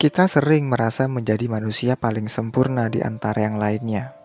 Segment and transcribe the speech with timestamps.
[0.00, 4.16] Kita sering merasa menjadi manusia paling sempurna di antara yang lainnya.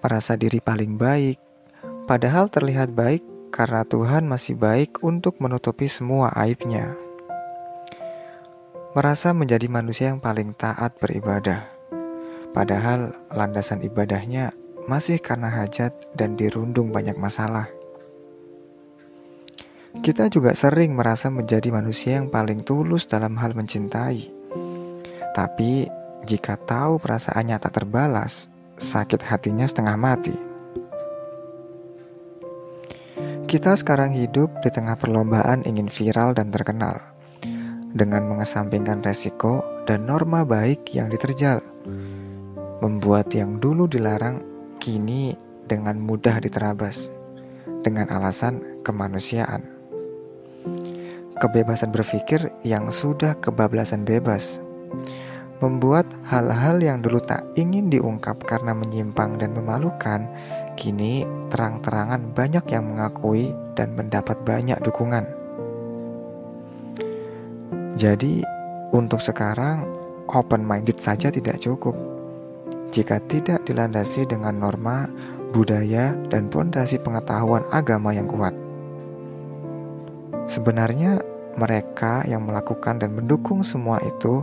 [0.00, 1.36] Merasa diri paling baik,
[2.08, 3.20] padahal terlihat baik
[3.52, 6.96] karena Tuhan masih baik untuk menutupi semua aibnya.
[8.96, 11.68] Merasa menjadi manusia yang paling taat beribadah,
[12.56, 14.56] padahal landasan ibadahnya
[14.88, 17.68] masih karena hajat dan dirundung banyak masalah.
[20.00, 24.43] Kita juga sering merasa menjadi manusia yang paling tulus dalam hal mencintai
[25.34, 25.90] tapi
[26.24, 28.48] jika tahu perasaannya tak terbalas,
[28.78, 30.36] sakit hatinya setengah mati.
[33.44, 36.96] Kita sekarang hidup di tengah perlombaan ingin viral dan terkenal,
[37.92, 41.60] dengan mengesampingkan resiko dan norma baik yang diterjal,
[42.80, 44.40] membuat yang dulu dilarang
[44.80, 45.36] kini
[45.68, 47.12] dengan mudah diterabas,
[47.84, 49.66] dengan alasan kemanusiaan.
[51.36, 54.63] Kebebasan berpikir yang sudah kebablasan bebas
[55.62, 60.26] membuat hal-hal yang dulu tak ingin diungkap karena menyimpang dan memalukan,
[60.74, 65.24] kini terang-terangan banyak yang mengakui dan mendapat banyak dukungan.
[67.94, 68.42] Jadi,
[68.90, 69.86] untuk sekarang,
[70.26, 71.94] open-minded saja tidak cukup.
[72.90, 75.06] Jika tidak dilandasi dengan norma,
[75.54, 78.54] budaya, dan pondasi pengetahuan agama yang kuat.
[80.50, 81.22] Sebenarnya,
[81.54, 84.42] mereka yang melakukan dan mendukung semua itu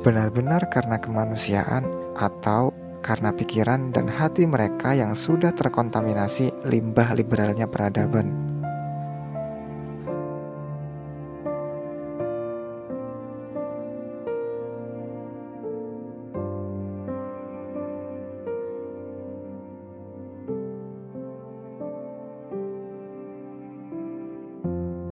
[0.00, 1.84] benar-benar karena kemanusiaan
[2.16, 2.72] atau
[3.06, 8.55] karena pikiran dan hati mereka yang sudah terkontaminasi limbah liberalnya peradaban.